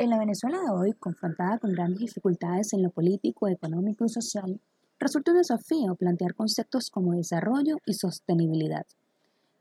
[0.00, 4.58] En la Venezuela de hoy, confrontada con grandes dificultades en lo político, económico y social,
[4.98, 8.86] resulta un desafío plantear conceptos como desarrollo y sostenibilidad.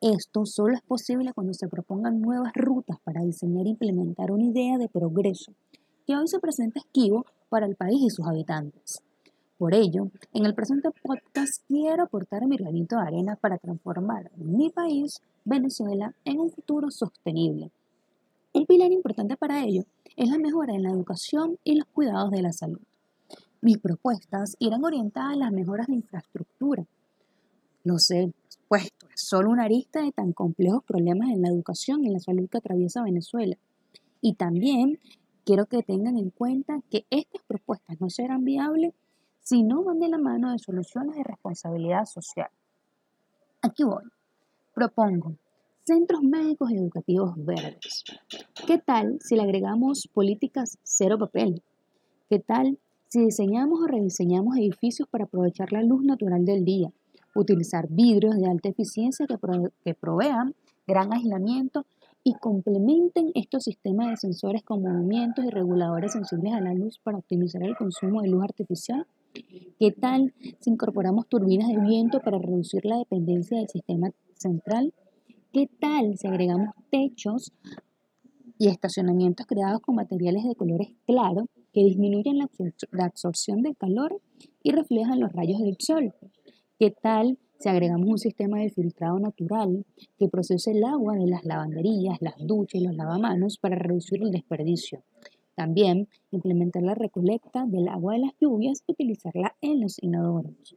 [0.00, 4.78] Esto solo es posible cuando se propongan nuevas rutas para diseñar e implementar una idea
[4.78, 5.52] de progreso
[6.06, 9.02] que hoy se presenta esquivo para el país y sus habitantes.
[9.58, 14.70] Por ello, en el presente podcast quiero aportar mi granito de arena para transformar mi
[14.70, 17.72] país, Venezuela, en un futuro sostenible.
[18.52, 19.82] Un pilar importante para ello
[20.20, 22.82] es la mejora en la educación y los cuidados de la salud.
[23.62, 26.84] Mis propuestas irán orientadas a las mejoras de infraestructura.
[27.84, 28.34] Lo sé,
[28.68, 32.50] puesto, es solo una arista de tan complejos problemas en la educación y la salud
[32.50, 33.56] que atraviesa Venezuela.
[34.20, 34.98] Y también
[35.46, 38.92] quiero que tengan en cuenta que estas propuestas no serán viables
[39.40, 42.50] si no van de la mano de soluciones de responsabilidad social.
[43.62, 44.04] Aquí voy.
[44.74, 45.34] Propongo
[45.84, 48.04] Centros médicos y educativos verdes.
[48.66, 51.62] ¿Qué tal si le agregamos políticas cero papel?
[52.28, 56.92] ¿Qué tal si diseñamos o rediseñamos edificios para aprovechar la luz natural del día?
[57.34, 60.54] Utilizar vidrios de alta eficiencia que, provean
[60.86, 61.86] gran aislamiento
[62.22, 67.18] y complementen estos sistemas de sensores con movimientos y reguladores sensibles a la luz para
[67.18, 69.06] optimizar el consumo de luz artificial.
[69.78, 74.92] ¿Qué tal si incorporamos turbinas de viento para reducir la dependencia del sistema central?
[75.52, 77.52] ¿Qué tal si agregamos techos
[78.56, 82.48] y estacionamientos creados con materiales de colores claros que disminuyen la,
[83.04, 84.20] absorción del calor
[84.62, 86.14] y reflejan los rayos del sol?
[86.78, 89.84] ¿Qué tal si agregamos un sistema de filtrado natural
[90.20, 94.30] que procese el agua de las lavanderías, las duchas y los lavamanos para reducir el
[94.30, 95.02] desperdicio?
[95.56, 100.76] También implementar la recolecta del agua de las lluvias y utilizarla en los inodoros.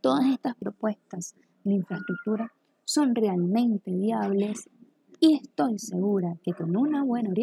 [0.00, 2.52] Todas estas propuestas de infraestructura
[2.84, 4.68] son realmente viables
[5.20, 7.34] y estoy segura que con una buena orientación